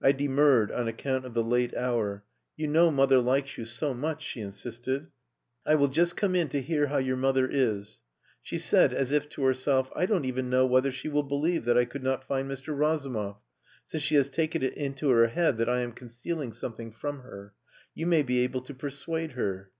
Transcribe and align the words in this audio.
I 0.00 0.12
demurred 0.12 0.72
on 0.72 0.88
account 0.88 1.26
of 1.26 1.34
the 1.34 1.44
late 1.44 1.74
hour. 1.76 2.24
"You 2.56 2.66
know 2.66 2.90
mother 2.90 3.18
likes 3.18 3.58
you 3.58 3.66
so 3.66 3.92
much," 3.92 4.24
she 4.24 4.40
insisted. 4.40 5.08
"I 5.66 5.74
will 5.74 5.88
just 5.88 6.16
come 6.16 6.34
in 6.34 6.48
to 6.48 6.62
hear 6.62 6.86
how 6.86 6.96
your 6.96 7.18
mother 7.18 7.46
is." 7.46 8.00
She 8.40 8.56
said, 8.56 8.94
as 8.94 9.12
if 9.12 9.28
to 9.28 9.42
herself, 9.42 9.92
"I 9.94 10.06
don't 10.06 10.24
even 10.24 10.48
know 10.48 10.64
whether 10.64 10.90
she 10.90 11.10
will 11.10 11.24
believe 11.24 11.66
that 11.66 11.76
I 11.76 11.84
could 11.84 12.02
not 12.02 12.24
find 12.24 12.50
Mr. 12.50 12.74
Razumov, 12.74 13.36
since 13.84 14.02
she 14.02 14.14
has 14.14 14.30
taken 14.30 14.62
it 14.62 14.72
into 14.72 15.10
her 15.10 15.26
head 15.26 15.58
that 15.58 15.68
I 15.68 15.80
am 15.82 15.92
concealing 15.92 16.54
something 16.54 16.90
from 16.90 17.20
her. 17.20 17.52
You 17.94 18.06
may 18.06 18.22
be 18.22 18.38
able 18.44 18.62
to 18.62 18.72
persuade 18.72 19.32
her...." 19.32 19.72